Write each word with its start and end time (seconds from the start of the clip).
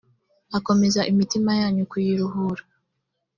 akomeze 0.57 0.99
imitima 1.11 1.51
yanyu 1.61 1.83
kuyiruhura 1.91 2.63